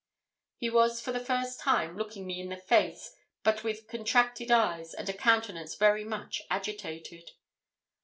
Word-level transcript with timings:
He 0.57 0.67
was, 0.71 0.99
for 0.99 1.11
the 1.11 1.23
first 1.23 1.59
time, 1.59 1.95
looking 1.95 2.25
me 2.25 2.41
in 2.41 2.49
the 2.49 2.57
face, 2.57 3.13
but 3.43 3.63
with 3.63 3.87
contracted 3.87 4.49
eyes, 4.49 4.95
and 4.95 5.07
a 5.07 5.13
countenance 5.13 5.75
very 5.75 6.03
much 6.03 6.41
agitated. 6.49 7.29